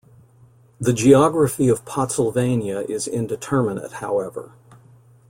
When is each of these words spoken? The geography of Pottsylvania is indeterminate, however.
The 0.79 0.93
geography 0.93 1.69
of 1.69 1.85
Pottsylvania 1.85 2.79
is 2.89 3.07
indeterminate, 3.07 3.91
however. 3.91 4.51